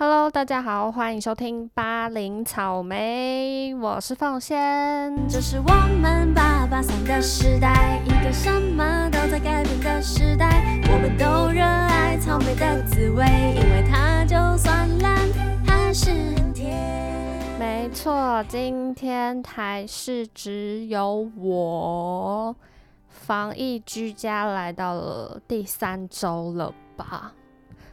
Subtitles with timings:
[0.00, 5.12] Hello，大家好，欢迎收听八零草莓，我是凤仙。
[5.28, 10.80] 这是我们八八三的时代，一个什么都在改变的时代。
[10.92, 13.24] 我们都热爱草莓的滋味，
[13.56, 15.18] 因为它就算烂，
[15.66, 16.78] 还是很甜。
[17.58, 22.54] 没错，今天还是只有我，
[23.08, 27.32] 防疫居家来到了第三周了吧？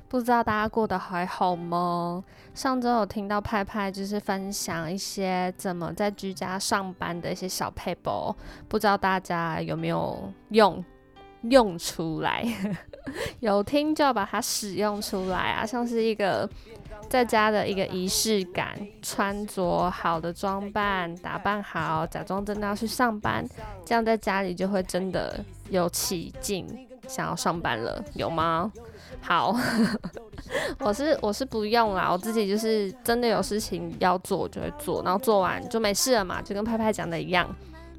[0.08, 2.24] 不知道大家过得还好吗？
[2.54, 8.34] 上周有听到派派就是分享一些怎么在居家上班的一些小配包，
[8.70, 10.84] 不知道大家有没有用
[11.50, 12.46] 用出来？
[13.40, 15.66] 有听就要把它使用出来啊！
[15.66, 16.50] 像是一个
[17.10, 23.46] 在家的一个仪式感，穿着好的装扮，打扮好，假装真的要去上班，
[23.86, 26.66] 这样在家里就会真的有起劲，
[27.08, 28.72] 想要上班了，有吗？
[29.22, 29.56] 好，
[30.80, 37.48] 我是我是不用啦，我自己就是真的有事情要做，就会做，然后做完就没事了嘛，就跟拍拍讲的一样，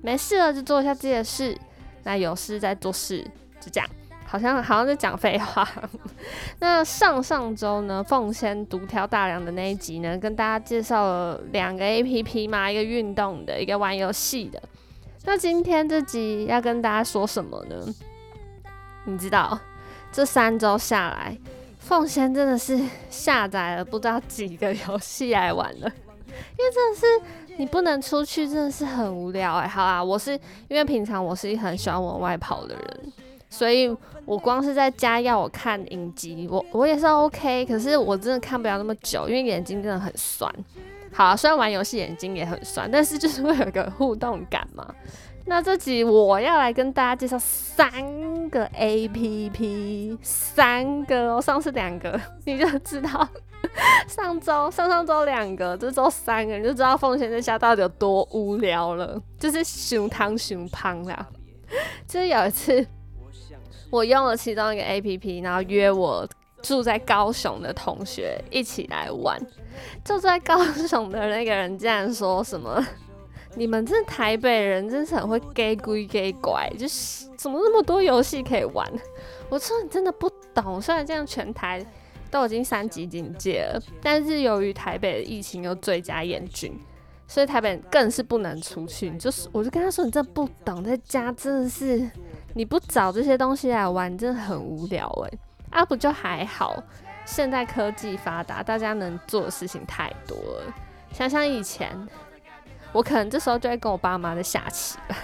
[0.03, 1.57] 没事了就做一下自己的事，
[2.05, 3.23] 那有事再做事，
[3.61, 3.91] 就这样，
[4.25, 5.69] 好像好像在讲废话。
[6.61, 14.63] 那上上周呢，奉先独挑大梁的那一集呢，跟大家介绍了两个 A P P 嘛，一个运动的，一个玩游戏的。
[15.25, 17.77] 那今天这集要跟大家说什么呢？
[19.05, 19.59] 你知道？
[20.17, 21.37] 这三周下来，
[21.79, 25.93] 凤仙真的是下载了不知道几个游戏来玩了，
[26.27, 27.07] 因为真的是
[27.59, 29.69] 你不能出去，真的是很无聊哎。
[29.69, 30.33] 好啦，我是
[30.69, 33.13] 因为平常我是很喜欢往外跑的人，
[33.51, 40.51] 所以我光是在家要我看影集，我我也是 OK，可是我真的看不了那么久，因为眼睛真的很酸。
[41.13, 44.95] 好，虽然玩游戏眼睛也很酸，但是就是会有个互动感嘛。
[45.49, 53.29] 那这集我要来跟大家介绍三个 A P P，三个哦，上次两个你就知道，
[54.09, 61.25] 上周上上周两个，这周三个，你就知道凤仙在家到底有多无聊了，就是熊汤熊胖啦。
[62.09, 62.85] 就是有一次，
[63.91, 66.29] 我用了其中一个 A P P，然后约我
[66.61, 69.41] 住在高雄的同学一起来玩，
[70.05, 72.85] 住在高雄的那个人竟然说什么？
[73.59, 78.87] 你们这台北人真是很会 gay 归 gay 拐，就是怎么那么多游戏可以玩？
[79.49, 80.81] 我说你真的不懂。
[80.81, 81.85] 虽然这样全台
[82.31, 86.79] 都已经三级警戒了，但是由于台北的疫情又最加严峻，
[87.27, 89.09] 所以台北更是不能出去。
[89.09, 92.11] 你就是，我就跟他说，你真的不懂，在家真的是
[92.53, 95.39] 你不找这些东西来玩，真的很无聊哎。
[95.71, 96.83] 啊，不就还好？
[97.25, 100.75] 现在科技发达，大家能做的事情太多了。
[101.11, 101.91] 想想以前。
[102.97, 105.17] 我可能这时候就会跟我爸妈在下棋了，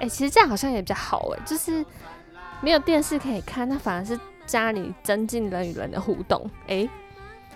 [0.00, 1.84] 哎，其实这样好像也比较好哎，就是
[2.60, 6.88] 没有电视可以看，那反而是家里增进人与人的互动，哎，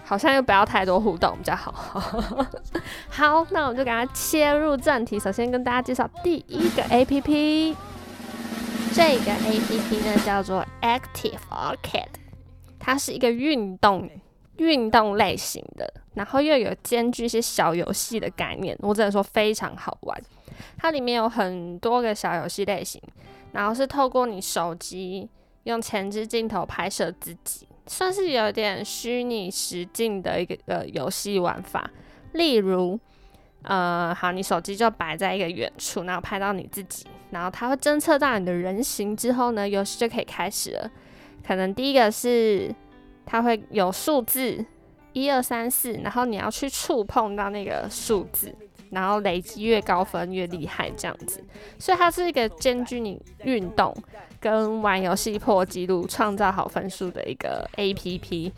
[0.05, 2.01] 好像又不要太多互动比较好。
[3.11, 7.77] 好，那我们就给它切入正题，首先跟大家介绍第一个 A P P，
[8.95, 12.07] 这个 A P P 呢叫做 Active Arcade，
[12.79, 14.09] 它是一个运动。
[14.59, 20.23] 运动类型的，然后又有兼具一些小游戏的概念，我只能说非常好玩。
[20.79, 23.01] 它里面有很多个小游戏类型，
[23.53, 25.29] 然后是透过你手机
[25.65, 31.91] 用前置镜头拍摄自己，算是有点虚拟实境的一个呃游戏玩法。
[32.33, 32.99] 例如，
[33.63, 40.89] 呃，好，你手机就摆在一个远处，然后拍到你自己，然后它会侦测到你的人形之后呢，游戏就可以开始了。
[41.45, 42.73] 可能第一个是。
[43.27, 44.65] 它会有数字
[45.13, 48.55] 一二三四，然后你要去触碰到那个数字，
[48.91, 51.43] 然后累积越高分越厉害这样子。
[51.79, 53.95] 所以它是一个兼具你运动
[54.41, 58.53] 跟玩游戏破纪录、创造好分数的一个 A P P。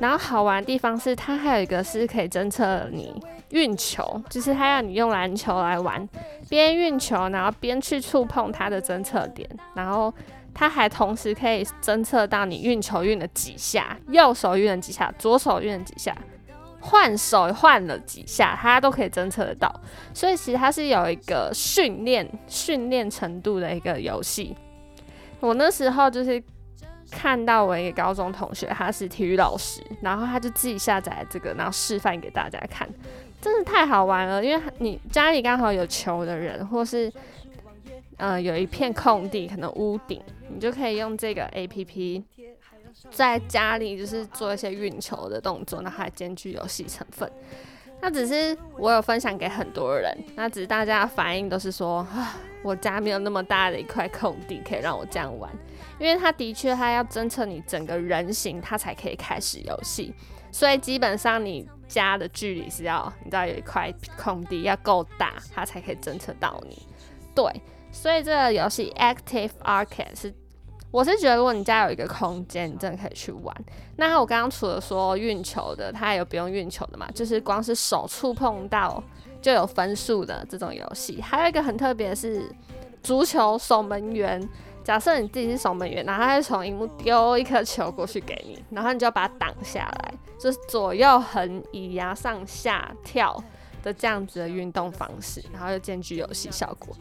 [0.00, 3.14] 然后好玩的地方是，它还有一个是可以侦测你
[3.50, 6.08] 运球，就是它要你用篮球来玩，
[6.48, 10.12] 边运球然后边去触碰它的侦测点，然后。
[10.54, 16.16] 它还同时可以侦测到你运球运了几下，右手运了几下，左手运了几下，
[16.80, 19.68] 换手换了几下，它都可以侦测得到。
[20.12, 24.56] 所以其实它是有一个训练训练程度的一个游戏。
[25.40, 26.42] 我那时候就是
[27.10, 32.88] 看到我一个高中同学，他是体育老师，然后他就自己下载这个，然后示范给大家看，
[33.42, 34.42] 真的太好玩了。
[34.42, 37.12] 因为你家里刚好有球的人，或是
[38.16, 40.22] 呃有一片空地，可能屋顶。
[40.48, 42.24] 你就可以用这个 A P P
[43.10, 47.30] 在家里就是做一些运球的动作，那还兼具游戏成分。
[48.00, 55.50] 那只是我有分享给很多人，那只是大家的反应都是说啊，我家没有那么大的一块空地可以让我这样玩，
[55.98, 60.12] 因为它的确它要侦测你整个人形，它才可以开始游戏。
[60.52, 66.86] 所以基本上你家的距离是要，你知道有一块空地要够大，它才可以侦测到你。
[67.34, 67.50] 对，
[67.94, 70.34] 所以这个游戏 Active Arcade 是，
[70.90, 73.56] 我是觉得如果你家有一个空间，你真的可以去玩。
[73.96, 79.02] 那我刚刚除了说运球的，它有不用运球的嘛，就是光是手触碰到
[79.40, 81.22] 就有分数的这种游戏。
[81.22, 82.50] 还有一个很特别的是
[83.02, 84.46] 足球守门员。
[84.82, 93.42] 假设你自己是守门员，然后他就从荧幕丢一颗球过去给你，然后你就要把它挡下来，就是左右横移呀、上下跳
[93.82, 96.94] 的这样子的运动方式，然后又兼具游戏效果，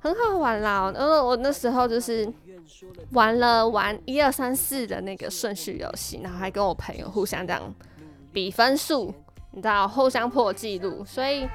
[0.00, 0.92] 很好玩啦。
[0.94, 2.30] 因为我那时候就是
[3.12, 7.74] 玩了玩一二三四的那个顺序游戏，然后还跟我朋友互相这样
[8.32, 9.14] 比分数，
[9.52, 11.48] 你知道，互相破纪录，所以。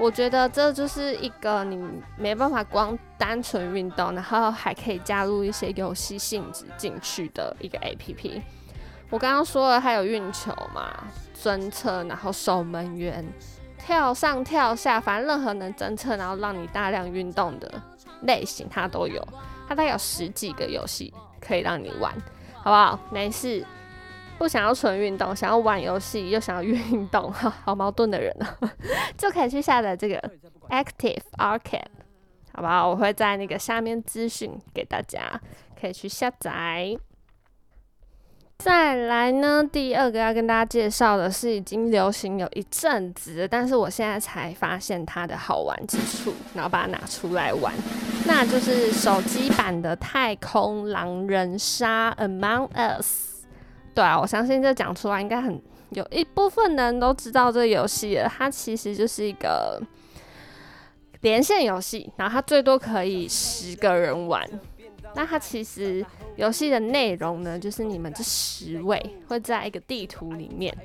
[0.00, 1.76] 我觉得这就是一个你
[2.16, 8.40] 没办法光单纯运动，然后还可以加入一些游戏性质进去的一个 A P P。
[9.10, 10.88] 我刚刚说了，它有运球嘛，
[11.42, 13.26] 侦测，然后守门员，
[13.78, 17.70] 跳上跳下，反正任何能侦测，然后让你大量运动的
[18.22, 19.26] 类型，它都有。
[19.68, 22.12] 它大概有十几个游戏可以让你玩，
[22.54, 22.98] 好不好？
[23.10, 23.64] 没事。
[24.38, 28.56] 不想要纯运动，想要玩游戏又想要运动，哈， 好矛盾的人啊，
[29.18, 30.16] 就可以去下载这个
[30.68, 31.82] Active Arcade，
[32.52, 32.86] 好吧？
[32.86, 35.40] 我会在那个下面资讯给大家，
[35.80, 36.96] 可以去下载。
[38.58, 47.72] 再来呢，第二个要跟大家介绍的是已经流行有一阵子，但是我现在才发现它的好玩之处，然后把它拿出来玩，
[48.26, 53.44] 那就是手机版的太空狼人杀 Among Us。
[53.94, 58.28] 对啊，我相信这讲出来应该很有一部分人都知道这个游戏了。
[58.28, 59.80] 它其实就是一个
[61.20, 64.44] 连线游戏，然后它最多可以十个人玩。
[65.14, 66.04] 那它其实
[66.36, 70.76] 游戏的内容呢，就是你们这十位会在一个地图里面。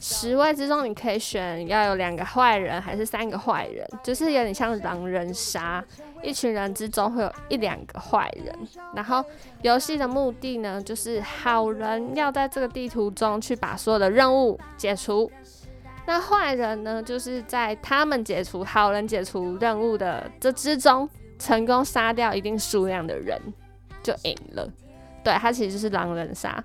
[0.00, 5.84] 十位之中，你可以选要有两个坏人还是三个坏人，就是有点像狼人杀，
[6.22, 8.56] 一群人之中会有一两个坏人。
[8.94, 9.24] 然后
[9.62, 15.28] 游戏的目的呢，就是好人要在这个地图中去把所有的任务解除，
[16.06, 23.40] 那坏人呢，就是在他们解除好人解除任务的这之中，成功杀掉一定数量的人
[24.02, 24.70] 就赢了。
[25.22, 26.62] 对，它其实是狼人杀。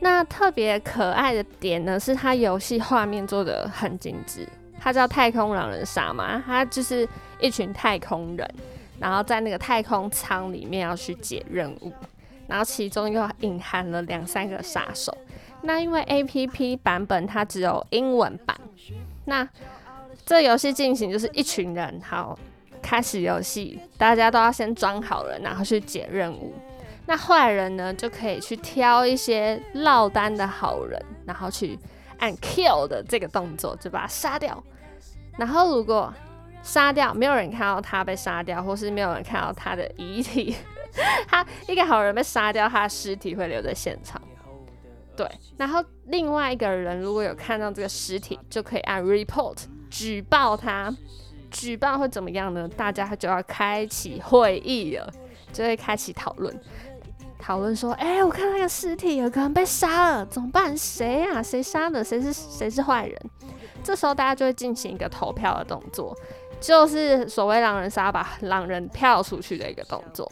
[0.00, 4.46] 那特别可爱的点呢，是它游戏画面做的很精致。
[4.80, 7.08] 它叫太空狼人杀嘛，它就是
[7.40, 8.48] 一群太空人，
[9.00, 11.92] 然后在那个太空舱里面要去解任务，
[12.46, 15.12] 然后其中又隐含了两三个杀手。
[15.62, 18.56] 那因为 A P P 版本它只有英文版，
[19.24, 19.48] 那
[20.24, 22.38] 这游戏进行就是一群人好
[22.78, 26.54] 开始游戏，大家都要先装好人，然后去解任务。
[27.06, 31.78] 那坏人呢，就可以去挑一些落单的好人，然后去
[32.18, 34.62] 按 kill 的这个动作，就把他杀掉。
[35.38, 36.12] 然后如果
[36.62, 40.54] 杀掉，没有人看到他被杀掉，或是没有人看到他的遗体，
[41.26, 44.20] 他一个好人被杀掉，他的尸体会留在现场。
[45.16, 45.26] 对，
[45.56, 49.56] 然后另外一个人如果有看到这个尸体，就可以按 report
[49.88, 50.94] 举报他。
[51.50, 52.68] 举办会怎么样呢？
[52.76, 55.10] 大家就要开启会议了，
[55.52, 56.54] 就会开启讨论。
[57.38, 60.76] 讨论说：“哎，我看那个尸体，有个人被杀了，怎么办？
[60.76, 61.42] 谁呀？
[61.42, 62.02] 谁杀的？
[62.02, 63.16] 谁是谁是坏人？”
[63.82, 66.14] 这时候大家就会进行一个投票的动作，
[66.60, 70.30] 就是所谓狼人杀把狼人票出去的一个动作。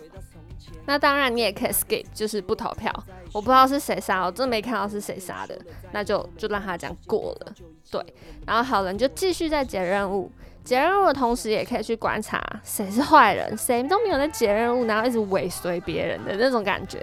[0.85, 2.93] 那当然你也可以 skip，就是不投票。
[3.33, 5.57] 我不知道是谁杀，我真没看到是谁杀的，
[5.93, 7.55] 那就就让他这样过了。
[7.91, 8.05] 对，
[8.47, 10.31] 然后好人就继续在解任务。
[10.67, 17.01] 解任务的同时，也可以去观察谁是坏人，谁都没有在解任务，然后一直尾随别人的那种感觉。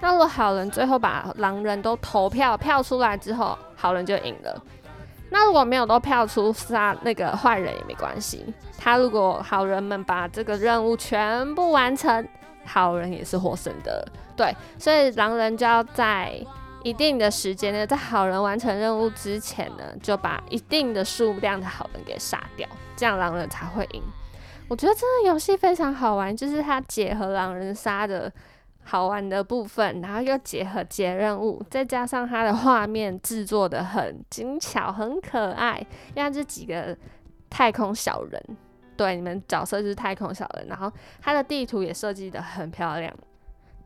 [0.00, 4.62] 那如果好人最后把狼人都投票票出来之后，好人就赢了。
[5.28, 8.46] 那如果没有都票出杀那个坏人也没关系。
[8.78, 12.26] 他如果好人们把这个任务全部完成，
[12.64, 14.06] 好人也是获胜的。
[14.36, 16.40] 对，所以狼人就要在。
[16.82, 24.02] 一定的时间呢，在好人完成任务之前呢，就把一定的数量的好人给杀掉，这样狼人才会赢。
[24.68, 28.32] 我觉得这个游戏非常好玩，就是它结合狼人杀的
[28.84, 35.84] 好玩的部分，然后又结合解任务，再加上它的画面制作的很精巧、很可爱。
[36.14, 36.96] 因为这几个
[37.50, 38.42] 太空小人，
[38.96, 43.12] 对，你们角色就是太空小人，然后它的地图也设计的很漂亮。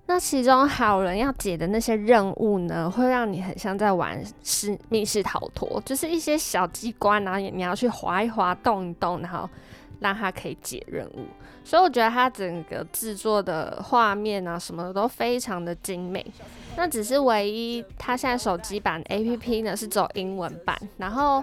[0.07, 9.49] 那其中好人要解的那些任务呢，会让你很像在玩室密室逃脱，就是一些小机关，然后你要去滑一滑、动一动，然后
[10.01, 11.27] 让他可以解任务。
[11.65, 16.25] 所以我觉得它整个制作的画面啊什么的都非常的精美。
[16.77, 21.43] 那只是唯一，它现在手机版 APP 呢是走英文版，然后。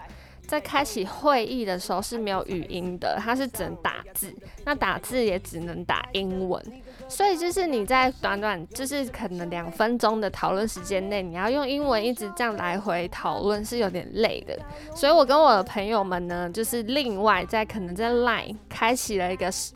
[0.51, 6.61] 在开启会议的时候是没有语音的，它是只能打字，那打字也只能打英文，
[7.07, 14.59] 所以就是你在短短就是可能两分钟的讨论时间内，你要用英文一直这样来回讨论是有点累的，
[14.93, 19.71] 所以我跟我的朋友们呢，就是另外在可能在 Line 开启了一个视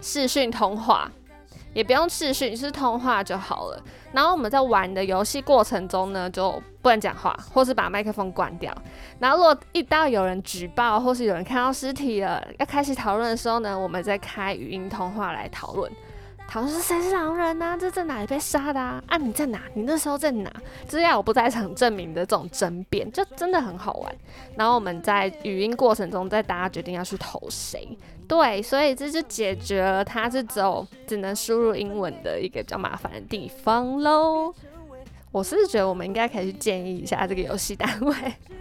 [0.00, 1.10] 视讯通话。
[1.72, 3.82] 也不用视讯，是通话就好了。
[4.12, 8.74] 然后我们在玩的游戏过程中呢，就不能讲话，或是把麦克风关掉。
[9.18, 15.90] 然后如果遇到有人举报，或是有人看到尸体了，要开始讨论的时候呢，我们再开语音通话来讨论。
[16.50, 17.78] 讨论是谁是狼人呢？
[17.78, 19.00] 这在哪里被杀的啊？
[19.06, 19.62] 啊，你在哪？
[19.74, 20.52] 你那时候在哪？
[20.88, 24.12] 这样我不在场证明的这种争辩，就真的很好玩。
[24.56, 27.96] 然后我们在语音过程中，再大家决定要去投谁。
[28.26, 34.52] 对，所以这就解决了他是只有只能输入英文的一个比较麻烦的地方喽。
[35.30, 38.14] 我是觉得我们应该可以去建议一下这个游戏单位，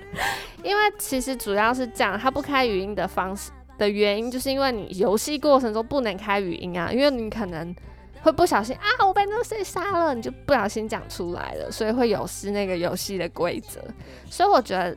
[0.62, 7.74] 因为其实主要是这样，它不开语音的方式的原因，就是因为你游戏过程中不能开语音啊，因为你可能
[8.22, 13.82] 会不小心啊，我被那个谁杀了，你就不小心讲出来了，所以会有失那个游戏的规则。
[14.30, 14.96] 所以我觉得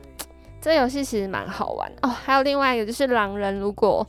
[0.61, 2.09] 这游戏其实蛮好玩哦。
[2.09, 4.05] 还有另外一个就是狼人，如果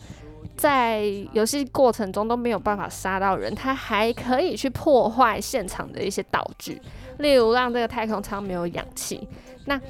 [0.56, 1.02] 在
[1.32, 6.80] 游戏过程中都没有办法杀到人，他还可以去破坏现场的一些道具，
[7.18, 9.28] 例如让这个太空舱没有氧气，
[9.66, 9.80] 那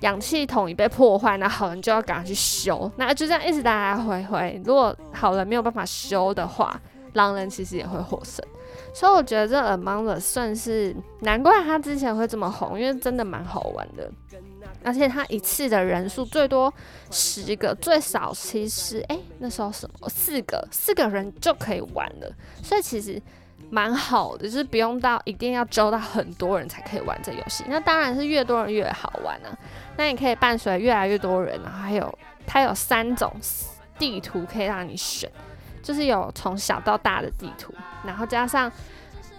[0.00, 4.60] 氧气桶已被破坏，那好人就要赶快去修，那就这样一直来来回回。
[4.64, 6.80] 如果好人没有办法修的话，
[7.14, 8.44] 狼人其实也会获胜。
[8.94, 14.10] 所以我觉得这 Among Us 算是难怪他之前会这么红，因为真的蛮好玩的。
[14.82, 16.72] 而且他一次的人数最多
[17.10, 23.20] 十个，最少其实哎那时候什么四个四个人就可以玩了，所以其实
[23.70, 27.64] 蛮好的，就是不用到一定要招到很多人才可以玩这游戏。
[27.68, 29.48] 那当然是越多人越好玩啊。
[29.96, 33.32] 那你可以伴随越来越多人，然后还有它有三种
[33.98, 35.30] 地图可以让你选，
[35.82, 37.72] 就是有从小到大的地图，
[38.04, 38.70] 然后加上。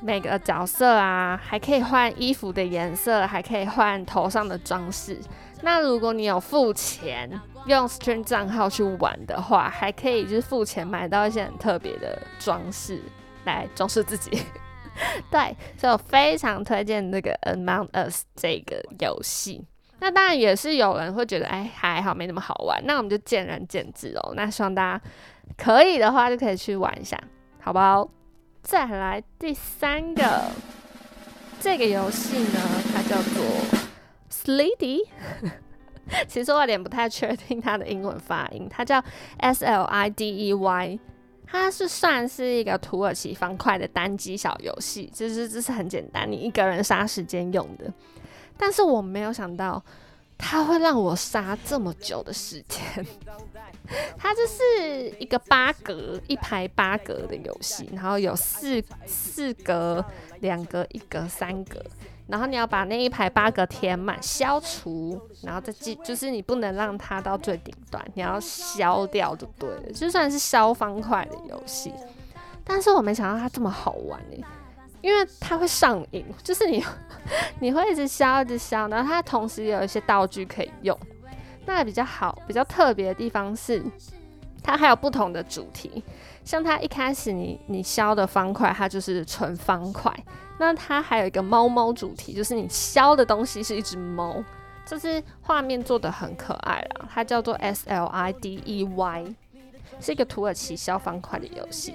[0.03, 5.15] 每个角色啊，还可以换衣服的颜色，还可以换头上的装饰。
[5.61, 7.29] 那如果你有付钱
[7.67, 12.99] 用 Stream 账号去玩的话，还可以就是付钱买到一些很特别的装饰
[13.45, 14.31] 来装饰自己。
[15.31, 19.65] 对，所以我非常推荐那个 Among Us 这个游戏。
[19.99, 22.81] 那当然也是有人会觉得，哎，还好没那么好玩。
[22.85, 24.33] 那我们就见仁见智哦。
[24.35, 25.01] 那希望大家
[25.57, 27.17] 可以的话，就可以去玩一下，
[27.59, 28.09] 好不好？
[28.63, 30.43] 再来第三个，
[31.59, 32.59] 这个游戏呢，
[32.93, 33.43] 它叫做
[34.29, 35.07] Slidey。
[36.27, 39.01] 其实我有点不太确定它的英文发音，它叫
[39.37, 40.99] S L I D E Y。
[41.51, 47.93] 它是算是一个土耳其方块的单机小游戏，就是这是很简单，你一个人杀时间用的。
[48.57, 49.83] 但是我没有想到。
[50.43, 53.05] 它会让我杀这么久的时间，
[54.17, 60.03] 它就是一个八格一排八格的游戏，然后有四四格、
[60.39, 61.79] 两格、一格、三格，
[62.31, 71.93] 然后你要把那一排八格填满，消除，然后再记，就是你不能让它到最顶端，你要消掉就对了，就算是消方块的游戏，
[72.63, 74.43] 但是我没想到它这么好玩诶。
[75.01, 76.85] 因为它会上瘾，就是你
[77.59, 80.95] 你会一直消一直消，然后它同时有一些道具可以用。
[81.65, 83.83] 那比较好、比较特别的地方是，
[84.61, 86.03] 它还有不同的主题。
[86.51, 90.13] 像它一开始你你消的方块，它就是纯方块。
[90.59, 94.43] 那它还有一个猫猫主题，就是你消的东西是一只猫，
[94.85, 97.07] 就是画面做的很可爱啦。
[97.09, 99.33] 它叫做 S L I D E Y，
[100.01, 101.93] 是一个土耳其消方块的游戏。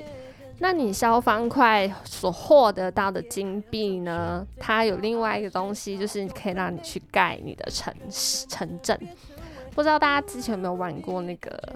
[0.58, 4.46] 那你消方块所获得到的金币呢？
[4.58, 8.98] 它有另外一个东西，就是可以让你去盖你的城市城镇。
[9.75, 11.75] 不知道大家之前有没有玩过那个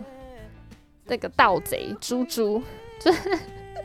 [1.11, 2.63] 那个盗贼猪猪？
[2.99, 3.39] 就 是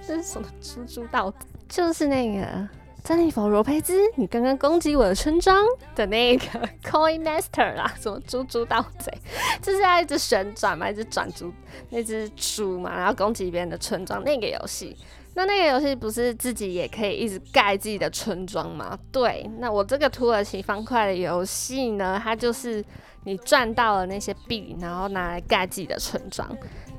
[0.08, 1.38] 这是什么猪猪盗贼？
[1.68, 2.70] 就是那个。
[3.04, 5.64] 珍妮佛罗佩兹，你刚刚攻击我的村庄
[5.94, 6.44] 的那个
[6.84, 9.14] Coin Master 啦，什么猪猪盗贼，
[9.62, 11.54] 就是要一直旋转嘛，一直转猪
[11.92, 14.98] 那只猪嘛，然后攻击别人的村庄那个游戏。
[15.36, 18.98] 那那个游戏不是自己也可以一直盖自己的村庄吗？
[19.12, 22.84] 对，那我这个土耳其方块的游戏呢，它就是
[23.26, 26.50] 你赚到了那些币，然后拿来盖自己的村庄，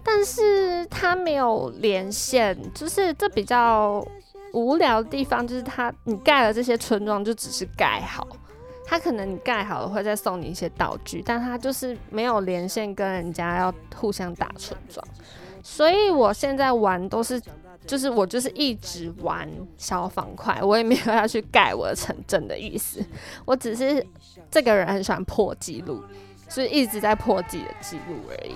[0.06, 4.06] 但是它没有连线，就是这比较。
[4.52, 8.26] 无聊的地方就是它，你盖了这些村庄就只是盖好，
[8.86, 15.06] 它可能你盖好了会再送你一些道具，但它就是没有连线跟人家要互相打村庄，
[15.62, 17.38] 所以我现在玩都是，
[17.86, 19.46] 就是我就是一直玩
[19.76, 23.04] 消方块，我也没有要去盖我的城镇的意思，
[23.44, 24.02] 我只是
[24.50, 26.02] 这个人很喜欢破纪录，
[26.48, 28.54] 所以一直在破自己的记录而已。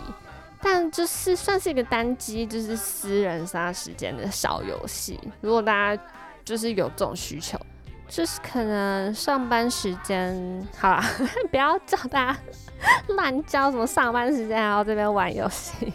[0.63, 5.19] 但就是算是一个单机，就是私人杀时间的小游戏。
[5.41, 6.03] 如果大家
[6.45, 7.59] 就是有这种需求，
[8.09, 11.05] 就是可能上班时间，好啦，
[11.51, 12.39] 不要叫大家
[13.09, 15.93] 乱叫什么上班时间还要这边玩游戏。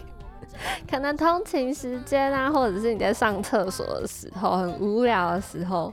[0.90, 5.92] 可能通勤时间啊，或者是你在上厕所的时候很无聊的时候，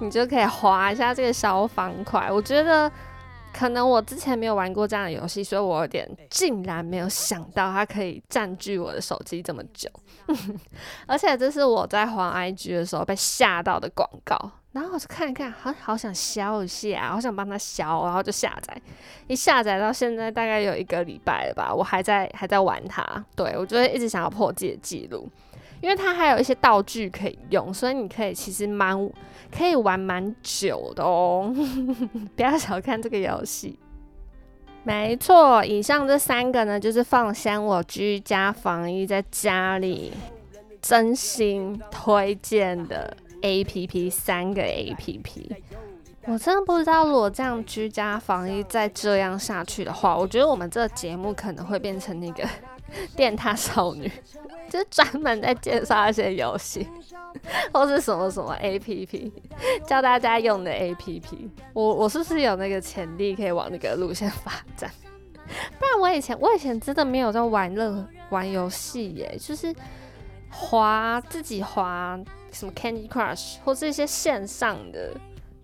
[0.00, 2.30] 你就可以划一下这个小方块。
[2.30, 2.90] 我觉得。
[3.56, 9.88] 可能我之前没有玩过这样的游戏，所以我有点竟然没有想到它可以占据我的手机这么久。
[11.06, 14.36] 而且这是我在滑 IG 的时候被吓到的广告，
[14.72, 18.76] 然后我就看一看，好好想消一下，好想帮他消，然后就下载。
[19.28, 23.04] 一下载到现在大概有一个礼拜了吧，我还在还在玩它。
[23.36, 25.28] 对我就会一直想要破自己的记录。
[25.84, 28.98] 因为它还有一些道具可以用，所以你可以其实蛮
[29.54, 31.54] 可以玩蛮久的哦。
[32.34, 33.78] 不要小看这个游戏。
[34.82, 40.10] 没错，以上这三个呢，就是放香我居家防疫在家里
[40.80, 45.54] 真心推荐的 A P P，三个 A P P。
[46.26, 52.42] 我真的不知道，如果这样居家防疫再这样下去的话，我觉得我们这个节目可能会变成那个
[53.14, 54.10] 电塔少女。
[54.68, 56.86] 就是专门在介绍一些游戏，
[57.72, 59.32] 或是什么什么 A P P，
[59.86, 61.48] 教大家用的 A P P。
[61.72, 64.90] 我我是不是有那个潜力可以往那个路线发展？
[65.78, 69.74] 不然我以前我以前真的没有在玩乐玩游戏耶，就是
[70.50, 72.18] 滑自己滑
[72.50, 75.10] 什么 Candy Crush 或是一些线上的，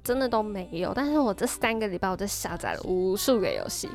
[0.05, 0.93] 真的都没有。
[0.95, 3.89] 但是我这三个礼拜我就下载了无数个游戏。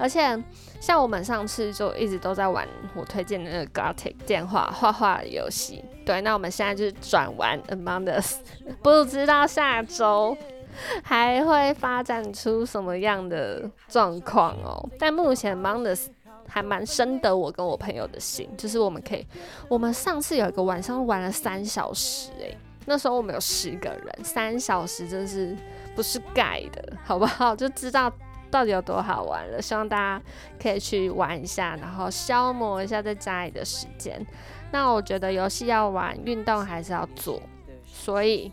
[0.00, 0.42] 而且，
[0.80, 5.84] 像我们上次就一直都在玩我推荐的那个 Gartic 电话画画游戏。
[6.06, 8.38] 对，那我们现在就是转玩 Among Us，
[8.82, 10.36] 不知道下周
[11.02, 14.88] 还会发展出什么样的状况哦。
[14.98, 16.08] 但目前 Among Us
[16.48, 19.26] 还蛮深得我跟我朋友的心，就是我们可以，
[19.68, 25.54] 我们上次有一个晚上玩了三小时，诶，那时候我们有十个人，三小时真是
[25.94, 27.54] 不是盖的，好不好？
[27.54, 28.10] 就知道。
[28.50, 29.62] 到底有多好玩了？
[29.62, 30.22] 希望大家
[30.60, 34.24] 可以去玩一下，然后消磨一下在家里的时间。
[34.72, 37.40] 那我觉得游戏要玩，运动还是要做。
[37.84, 38.50] 所以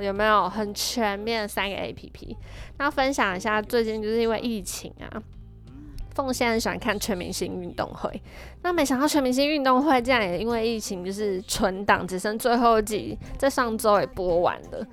[0.00, 2.36] 有没有很全面三个 A P P？
[2.78, 5.22] 那分享一下，最近就是因为疫情啊，
[6.14, 8.22] 凤仙很喜欢看全明星运动会。
[8.62, 14.86] 那没想到全明星运动会竟然也因为疫情就是存档，只剩最后一集，在上周也播完了。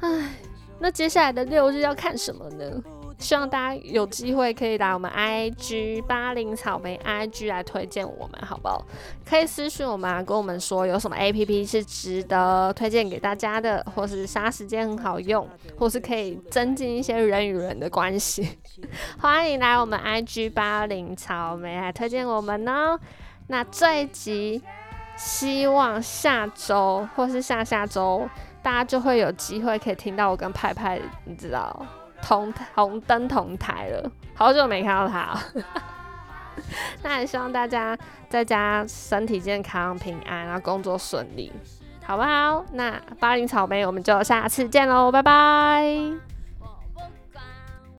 [0.00, 0.34] 唉，
[0.78, 2.82] 那接下来的六日要看什么呢？
[3.18, 8.84] 希望大家有机会可以来我们 IG 八零草莓 IG 来推荐我们，好不好？
[9.28, 15.48] 可以私信我们，啊跟我们说有什么 APP 是值得推荐给大家的，或是杀时间很好用，
[15.78, 18.58] 或是可以增进一些人与人的关系。
[19.18, 22.98] 欢迎来我们 IG 八零草莓来推荐我们呢。
[23.48, 24.62] 那这一集
[25.16, 28.28] 希望下周或是下下周，
[28.62, 31.86] 大家就会有机会可以听到我跟派派，你知道。
[32.26, 35.38] 同红灯同台了，好久没看到他。
[37.04, 37.96] 那也希望大家
[38.28, 41.52] 在家身体健康、平安，然后工作顺利，
[42.02, 42.64] 好不好？
[42.72, 46.35] 那巴黎草莓，我们就下次见喽，拜拜。